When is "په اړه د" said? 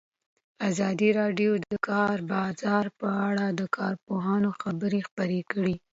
2.99-3.61